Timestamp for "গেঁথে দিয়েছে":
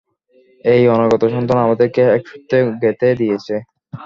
2.81-3.55